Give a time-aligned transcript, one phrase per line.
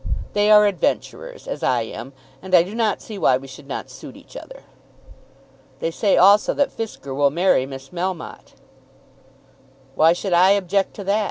[0.33, 3.91] They are adventurers, as I am, and I do not see why we should not
[3.91, 4.63] suit each other."
[5.79, 8.55] "They say also that Fisker will marry Miss Melmotte."
[9.93, 11.19] "Why should I object to that?